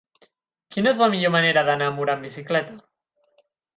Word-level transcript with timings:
Quina 0.75 0.93
és 0.93 1.03
la 1.03 1.09
millor 1.15 1.33
manera 1.35 1.65
d'anar 1.67 1.91
a 1.91 1.95
Mura 1.99 2.17
amb 2.17 2.29
bicicleta? 2.29 2.79